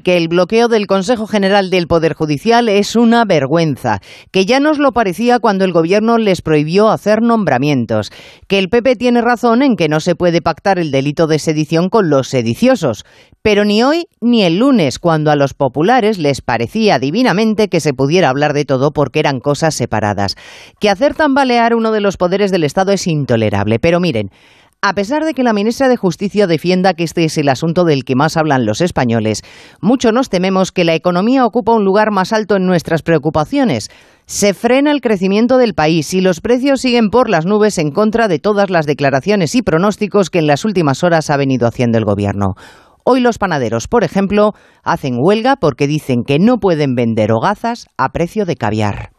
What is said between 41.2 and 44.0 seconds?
ha venido haciendo el Gobierno. Hoy los panaderos,